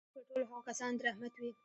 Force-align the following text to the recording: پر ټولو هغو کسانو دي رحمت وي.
پر 0.13 0.21
ټولو 0.27 0.45
هغو 0.49 0.65
کسانو 0.69 0.97
دي 0.97 1.03
رحمت 1.09 1.33
وي. 1.41 1.51